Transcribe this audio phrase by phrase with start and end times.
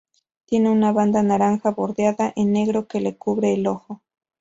[0.47, 4.01] Tiene una banda naranja, bordeada en negro, que le cubre el ojo.